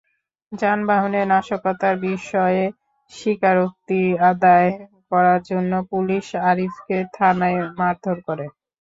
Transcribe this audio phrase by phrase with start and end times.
[0.51, 2.63] যানবাহনে নাশকতার বিষয়ে
[3.11, 4.69] স্বীকারোক্তি আদায়
[5.11, 8.45] করার জন্য পুলিশ আরিফকে থানায় মারধর করে।